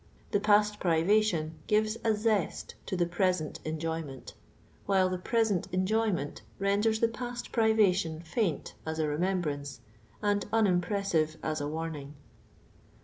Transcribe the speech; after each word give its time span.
The 0.31 0.39
past 0.39 0.79
privation 0.79 1.59
gives 1.67 1.95
a 2.03 2.15
zest 2.15 2.73
to 2.87 2.95
the 2.95 3.05
present 3.05 3.59
en 3.63 3.77
joynient; 3.77 4.33
while 4.87 5.09
the 5.09 5.19
present 5.19 5.67
enjoyment 5.71 6.41
renders 6.57 6.99
the 7.01 7.07
past 7.07 7.51
privation 7.51 8.19
faint 8.21 8.73
as 8.83 8.97
a 8.97 9.07
remembrance 9.07 9.79
and 10.19 10.49
unim 10.49 10.81
pressive 10.81 11.37
as 11.43 11.61
a 11.61 11.65
waniing. 11.65 12.13